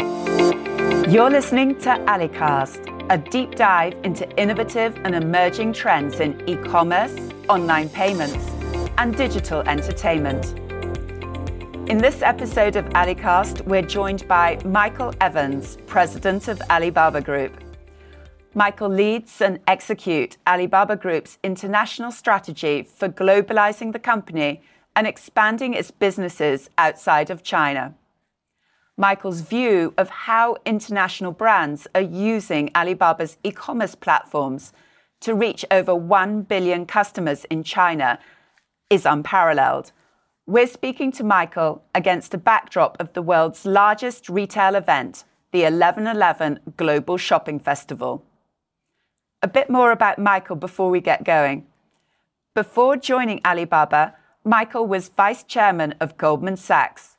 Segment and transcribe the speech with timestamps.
[0.00, 7.16] You're listening to AliCast, a deep dive into innovative and emerging trends in e commerce,
[7.48, 8.48] online payments,
[8.98, 10.58] and digital entertainment.
[11.88, 17.62] In this episode of AliCast, we're joined by Michael Evans, President of Alibaba Group.
[18.54, 24.60] Michael leads and executes Alibaba Group's international strategy for globalizing the company
[24.96, 27.94] and expanding its businesses outside of China.
[28.96, 34.72] Michael's view of how international brands are using Alibaba's e-commerce platforms
[35.20, 38.20] to reach over 1 billion customers in China
[38.90, 39.90] is unparalleled.
[40.46, 46.76] We're speaking to Michael against a backdrop of the world's largest retail event, the 11.11
[46.76, 48.24] Global Shopping Festival.
[49.42, 51.66] A bit more about Michael before we get going.
[52.54, 54.14] Before joining Alibaba,
[54.44, 57.13] Michael was Vice Chairman of Goldman Sachs,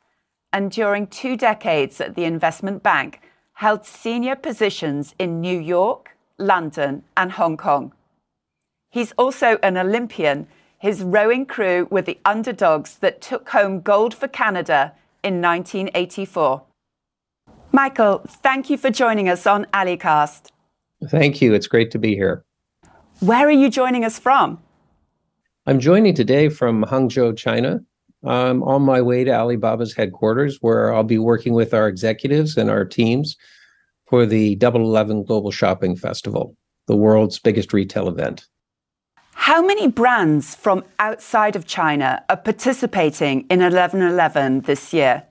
[0.55, 3.19] and during two decades at the investment bank,
[3.55, 7.91] held senior positions in New York, London, and Hong Kong.
[8.89, 10.47] He's also an Olympian.
[10.77, 16.63] His rowing crew were the underdogs that took home gold for Canada in 1984.
[17.73, 20.51] Michael, thank you for joining us on AliCast.
[21.09, 21.53] Thank you.
[21.53, 22.45] It's great to be here.
[23.19, 24.59] Where are you joining us from?
[25.65, 27.81] I'm joining today from Hangzhou, China.
[28.26, 32.70] I'm on my way to Alibaba's headquarters, where I'll be working with our executives and
[32.70, 33.35] our teams
[34.07, 36.55] for the Double Eleven Global Shopping Festival,
[36.87, 38.48] the world's biggest retail event.
[39.34, 45.23] How many brands from outside of China are participating in 1111 this year?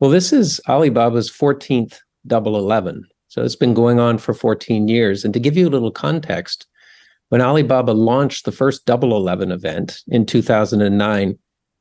[0.00, 3.04] Well, this is Alibaba's 14th Double 11.
[3.28, 5.24] So it's been going on for 14 years.
[5.24, 6.66] And to give you a little context,
[7.28, 11.38] when Alibaba launched the first Double 11 event in 2009,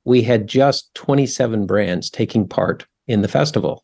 [0.08, 3.84] we had just 27 brands taking part in the festival.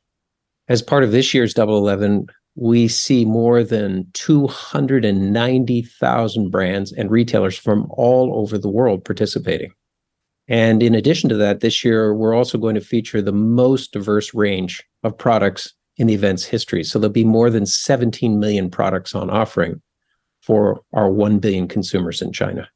[0.70, 7.58] As part of this year's Double 11, we see more than 290,000 brands and retailers
[7.58, 9.74] from all over the world participating.
[10.48, 14.34] And in addition to that, this year, we're also going to feature the most diverse
[14.34, 16.86] range of products in the event's history.
[16.86, 19.82] So there'll be more than 17 million products on offering
[20.42, 22.70] for our 1 billion consumers in China.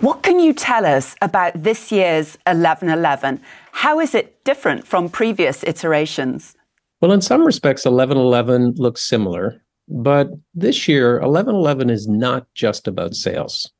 [0.00, 3.40] What can you tell us about this year's 1111?
[3.72, 6.54] How is it different from previous iterations?
[7.00, 13.14] Well, in some respects, 1111 looks similar, but this year, 1111 is not just about
[13.14, 13.70] sales.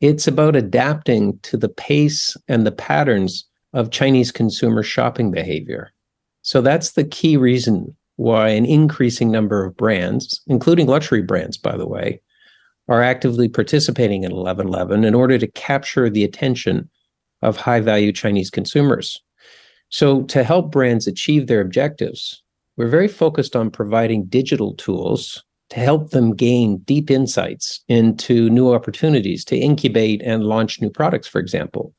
[0.00, 5.90] It's about adapting to the pace and the patterns of Chinese consumer shopping behavior.
[6.42, 11.76] So that's the key reason why an increasing number of brands, including luxury brands, by
[11.76, 12.20] the way,
[12.92, 16.90] are actively participating in 1111 in order to capture the attention
[17.40, 19.18] of high value Chinese consumers.
[19.88, 22.42] So, to help brands achieve their objectives,
[22.76, 28.74] we're very focused on providing digital tools to help them gain deep insights into new
[28.74, 31.94] opportunities to incubate and launch new products, for example,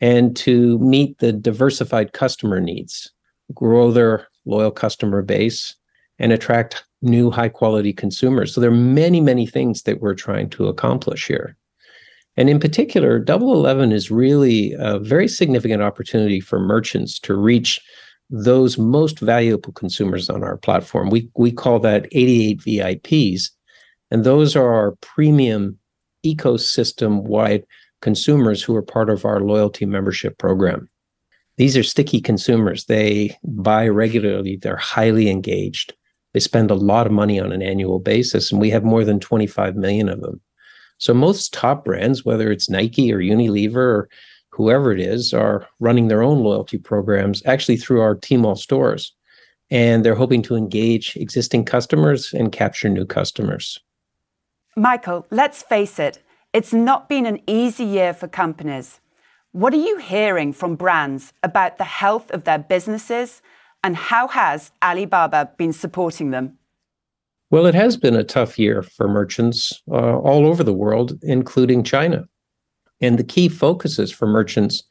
[0.00, 3.12] and to meet the diversified customer needs
[3.52, 5.76] grow their loyal customer base,
[6.18, 8.54] and attract new high quality consumers.
[8.54, 11.56] So there are many, many things that we're trying to accomplish here.
[12.36, 17.80] And in particular, Double Eleven is really a very significant opportunity for merchants to reach
[18.30, 21.10] those most valuable consumers on our platform.
[21.10, 23.50] We we call that 88 VIPs,
[24.10, 25.78] and those are our premium
[26.24, 27.64] ecosystem wide
[28.00, 30.88] consumers who are part of our loyalty membership program.
[31.56, 32.86] These are sticky consumers.
[32.86, 35.94] They buy regularly, they're highly engaged.
[36.32, 39.20] They spend a lot of money on an annual basis, and we have more than
[39.20, 40.40] 25 million of them.
[40.98, 44.08] So most top brands, whether it's Nike or Unilever or
[44.50, 49.12] whoever it is, are running their own loyalty programs actually through our Tmall stores.
[49.70, 53.78] And they're hoping to engage existing customers and capture new customers.
[54.76, 59.00] Michael, let's face it, it's not been an easy year for companies.
[59.52, 63.42] What are you hearing from brands about the health of their businesses
[63.82, 66.56] and how has Alibaba been supporting them?
[67.50, 71.82] Well, it has been a tough year for merchants uh, all over the world, including
[71.82, 72.28] China.
[73.00, 74.84] And the key focuses for merchants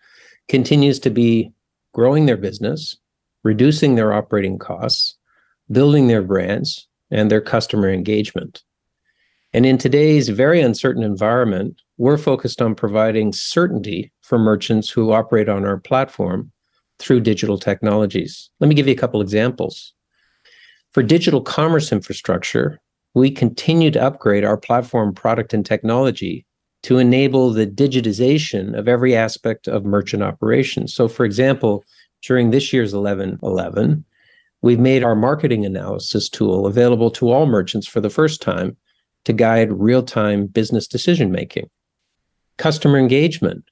[0.49, 1.51] continues to be
[1.93, 2.97] growing their business,
[3.43, 5.15] reducing their operating costs,
[5.71, 8.63] building their brands, and their customer engagement.
[9.53, 15.49] And in today's very uncertain environment, we're focused on providing certainty for merchants who operate
[15.49, 16.51] on our platform
[16.99, 18.49] through digital technologies.
[18.59, 19.93] Let me give you a couple examples.
[20.91, 22.79] For digital commerce infrastructure,
[23.13, 26.45] we continue to upgrade our platform product and technology
[26.83, 30.93] to enable the digitization of every aspect of merchant operations.
[30.93, 31.83] So, for example,
[32.21, 34.05] during this year's 11 11,
[34.61, 38.77] we've made our marketing analysis tool available to all merchants for the first time
[39.25, 41.69] to guide real time business decision making.
[42.57, 43.63] Customer engagement.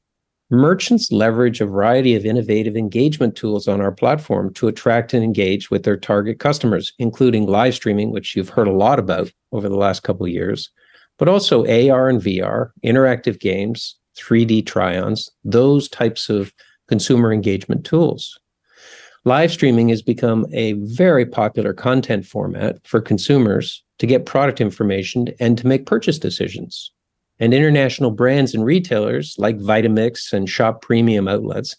[0.49, 5.69] Merchants leverage a variety of innovative engagement tools on our platform to attract and engage
[5.69, 9.75] with their target customers, including live streaming, which you've heard a lot about over the
[9.75, 10.69] last couple of years,
[11.17, 16.53] but also AR and VR, interactive games, 3D try ons, those types of
[16.87, 18.39] consumer engagement tools.
[19.25, 25.27] Live streaming has become a very popular content format for consumers to get product information
[25.41, 26.93] and to make purchase decisions.
[27.39, 31.75] And international brands and retailers like Vitamix and Shop Premium outlets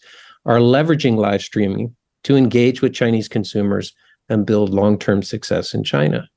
[0.46, 1.94] are leveraging live streaming
[2.25, 3.94] to engage with Chinese consumers
[4.28, 6.28] and build long term success in China.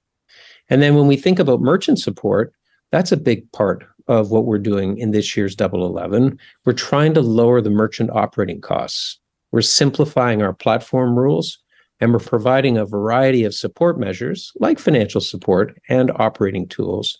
[0.69, 2.53] And then when we think about merchant support,
[2.91, 6.37] that's a big part of what we're doing in this year's Double 11.
[6.65, 9.19] We're trying to lower the merchant operating costs.
[9.51, 11.59] We're simplifying our platform rules
[11.99, 17.17] and we're providing a variety of support measures like financial support and operating tools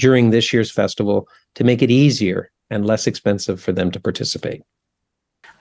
[0.00, 4.62] during this year's festival to make it easier and less expensive for them to participate.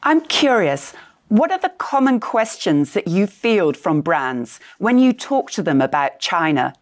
[0.03, 0.94] I'm curious,
[1.27, 5.81] what are the common questions that you field from brands when you talk to them
[5.81, 6.74] about China?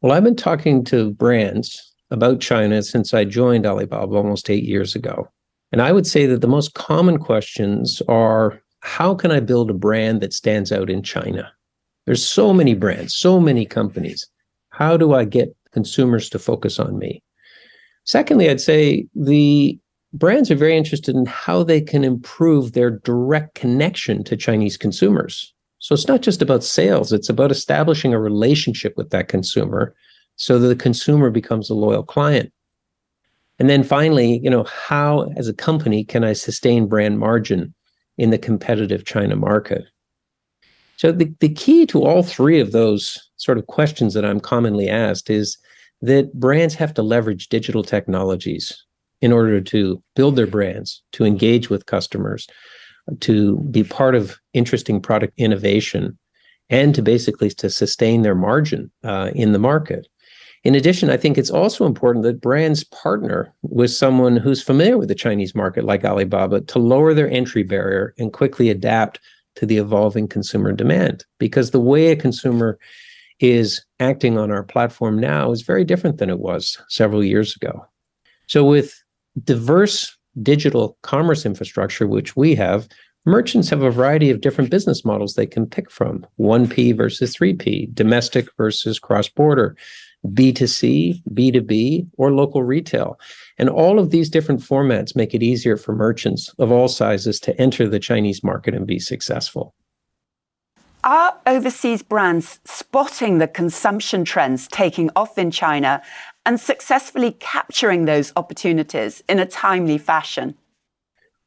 [0.00, 4.94] Well, I've been talking to brands about China since I joined Alibaba almost eight years
[4.94, 5.28] ago.
[5.72, 9.74] And I would say that the most common questions are how can I build a
[9.74, 11.50] brand that stands out in China?
[12.04, 14.28] There's so many brands, so many companies.
[14.70, 17.22] How do I get consumers to focus on me?
[18.04, 19.78] Secondly, I'd say the
[20.14, 25.52] brands are very interested in how they can improve their direct connection to Chinese consumers.
[25.80, 29.94] So it's not just about sales, it's about establishing a relationship with that consumer
[30.36, 32.50] so that the consumer becomes a loyal client.
[33.58, 37.74] And then finally, you know, how as a company can I sustain brand margin
[38.16, 39.84] in the competitive China market?
[40.96, 44.88] So the, the key to all three of those sort of questions that I'm commonly
[44.88, 45.58] asked is
[46.02, 48.84] that brands have to leverage digital technologies
[49.20, 52.46] in order to build their brands, to engage with customers,
[53.20, 56.18] to be part of interesting product innovation,
[56.68, 60.08] and to basically to sustain their margin uh, in the market.
[60.64, 65.08] In addition, I think it's also important that brands partner with someone who's familiar with
[65.08, 69.20] the Chinese market, like Alibaba, to lower their entry barrier and quickly adapt
[69.54, 71.24] to the evolving consumer demand.
[71.38, 72.78] Because the way a consumer
[73.40, 77.86] is acting on our platform now is very different than it was several years ago.
[78.46, 79.02] So, with
[79.44, 82.88] diverse digital commerce infrastructure, which we have,
[83.24, 87.92] merchants have a variety of different business models they can pick from 1P versus 3P,
[87.94, 89.76] domestic versus cross border,
[90.26, 93.18] B2C, B2B, or local retail.
[93.58, 97.60] And all of these different formats make it easier for merchants of all sizes to
[97.60, 99.74] enter the Chinese market and be successful.
[101.06, 106.02] Are overseas brands spotting the consumption trends taking off in China
[106.44, 110.56] and successfully capturing those opportunities in a timely fashion?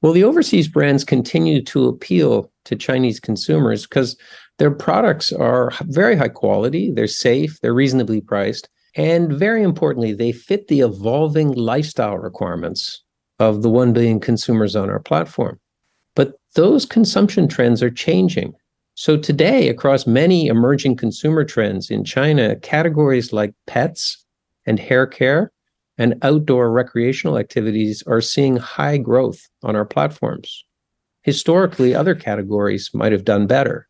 [0.02, 4.16] Well, the overseas brands continue to appeal to Chinese consumers because
[4.60, 10.32] their products are very high quality, they're safe, they're reasonably priced, and very importantly, they
[10.32, 13.04] fit the evolving lifestyle requirements
[13.40, 15.60] of the 1 billion consumers on our platform.
[16.16, 18.54] But those consumption trends are changing.
[19.00, 24.26] So today, across many emerging consumer trends in China, categories like pets
[24.66, 25.54] and hair care
[25.98, 30.66] and outdoor recreational activities are seeing high growth on our platforms.
[31.22, 33.88] Historically, other categories might have done better.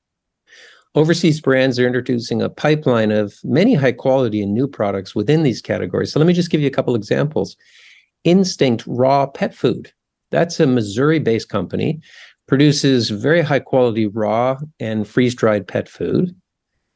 [0.94, 5.60] Overseas brands are introducing a pipeline of many high quality and new products within these
[5.60, 6.14] categories.
[6.14, 7.58] So let me just give you a couple examples.
[8.26, 9.92] Instinct Raw Pet Food.
[10.32, 12.00] That's a Missouri based company,
[12.50, 16.36] produces very high quality raw and freeze dried pet food.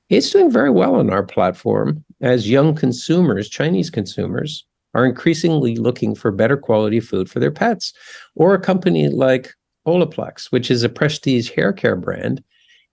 [0.10, 6.16] It's doing very well on our platform as young consumers, Chinese consumers, are increasingly looking
[6.16, 7.94] for better quality food for their pets.
[8.36, 9.54] Or a company like
[9.88, 12.44] Olaplex, which is a prestige hair care brand,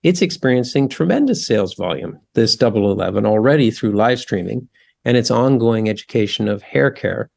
[0.02, 4.68] it's experiencing tremendous sales volume, this Double 11 already through live streaming
[5.04, 7.30] and its ongoing education of hair care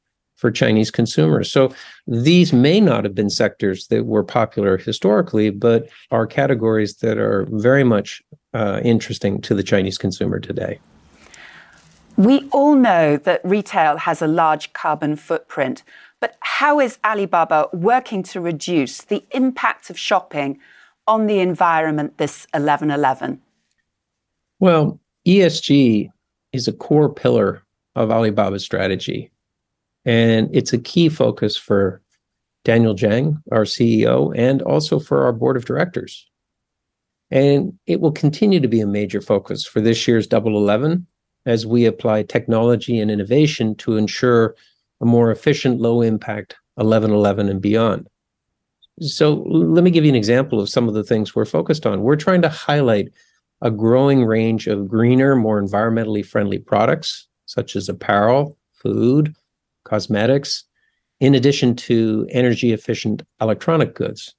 [0.43, 1.49] for Chinese consumers.
[1.49, 1.73] So
[2.05, 7.47] these may not have been sectors that were popular historically, but are categories that are
[7.49, 8.21] very much
[8.53, 10.81] uh, interesting to the Chinese consumer today.
[12.17, 15.81] We all know that retail has a large carbon footprint,
[16.19, 20.59] but how is Alibaba working to reduce the impact of shopping
[21.07, 23.41] on the environment this 1111?
[24.59, 26.09] Well, ESG
[26.51, 27.63] is a core pillar
[27.95, 29.31] of Alibaba's strategy.
[30.05, 32.01] And it's a key focus for
[32.65, 36.29] Daniel Zhang, our CEO, and also for our board of directors.
[37.31, 41.05] And it will continue to be a major focus for this year's Double 11
[41.45, 44.55] as we apply technology and innovation to ensure
[45.01, 48.07] a more efficient, low impact 1111 and beyond.
[48.99, 52.03] So let me give you an example of some of the things we're focused on.
[52.03, 53.09] We're trying to highlight
[53.61, 59.33] a growing range of greener, more environmentally friendly products, such as apparel, food,
[59.83, 60.63] cosmetics,
[61.19, 64.35] in addition to energy efficient electronic goods.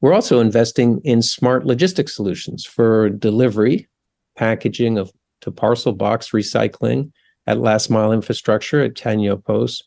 [0.00, 3.88] We're also investing in smart logistics solutions for delivery,
[4.36, 5.12] packaging of
[5.42, 7.12] to parcel box recycling
[7.46, 9.84] at last mile infrastructure at Cainiao Post,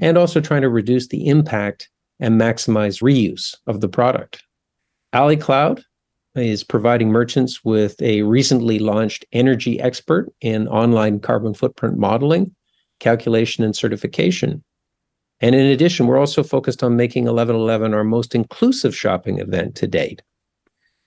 [0.00, 1.88] and also trying to reduce the impact
[2.20, 4.42] and maximize reuse of the product.
[5.14, 5.82] AliCloud
[6.34, 12.54] is providing merchants with a recently launched energy expert in online carbon footprint modeling,
[13.00, 14.62] calculation, and certification.
[15.40, 19.86] And in addition, we're also focused on making 1111 our most inclusive shopping event to
[19.86, 20.22] date.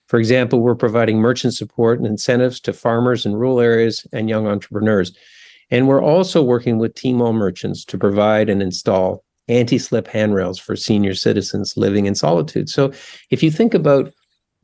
[0.06, 4.46] For example, we're providing merchant support and incentives to farmers in rural areas and young
[4.46, 5.14] entrepreneurs.
[5.70, 10.76] And we're also working with Tmall merchants to provide and install anti slip handrails for
[10.76, 12.70] senior citizens living in solitude.
[12.70, 12.92] So
[13.30, 14.12] if you think about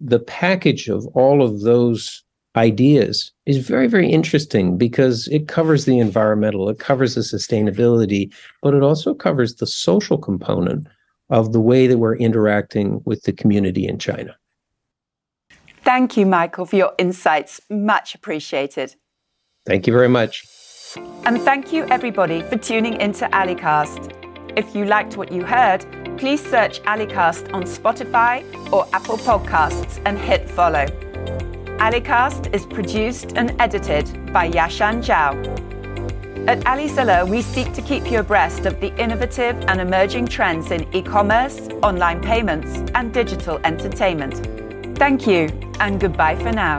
[0.00, 2.23] the package of all of those
[2.56, 8.32] ideas is very, very interesting because it covers the environmental, it covers the sustainability,
[8.62, 10.86] but it also covers the social component
[11.30, 14.36] of the way that we're interacting with the community in China.
[15.82, 17.60] Thank you, Michael, for your insights.
[17.68, 18.94] Much appreciated.
[19.66, 20.44] Thank you very much.
[21.24, 24.12] And thank you, everybody, for tuning into Alicast.
[24.56, 25.84] If you liked what you heard,
[26.16, 30.86] please search Alicast on Spotify or Apple Podcasts and hit follow.
[31.78, 35.34] Alicast is produced and edited by Yashan Zhao.
[36.46, 40.86] At Alizila, we seek to keep you abreast of the innovative and emerging trends in
[40.94, 44.46] e commerce, online payments, and digital entertainment.
[44.98, 45.48] Thank you,
[45.80, 46.78] and goodbye for now.